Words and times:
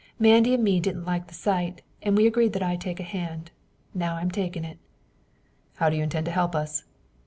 Mandy 0.17 0.55
and 0.55 0.63
me 0.63 0.79
didn't 0.79 1.05
like 1.05 1.27
the 1.27 1.35
sight, 1.35 1.83
and 2.01 2.17
we 2.17 2.25
agree 2.25 2.47
that 2.47 2.63
I 2.63 2.75
take 2.75 2.99
a 2.99 3.03
hand. 3.03 3.51
Now 3.93 4.15
I'm 4.15 4.31
takin' 4.31 4.65
it." 4.65 4.79
"How 5.75 5.91
do 5.91 5.95
you 5.95 6.01
intend 6.01 6.25
to 6.25 6.31
help 6.31 6.55
us?" 6.55 6.85